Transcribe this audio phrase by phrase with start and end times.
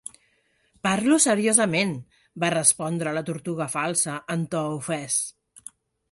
[0.85, 1.91] "Parlo seriosament",
[2.43, 5.19] va respondre la Tortuga Falsa en to ofès.